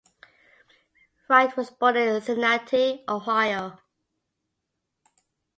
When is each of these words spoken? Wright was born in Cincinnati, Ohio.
Wright 1.29 1.55
was 1.55 1.69
born 1.69 1.95
in 1.95 2.19
Cincinnati, 2.21 3.03
Ohio. 3.07 3.77